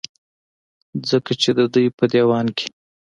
ځکه 1.09 1.31
چې 1.41 1.49
د 1.57 1.59
دوي 1.73 1.87
پۀ 1.97 2.05
ديوان 2.11 2.47
کې 2.57 2.67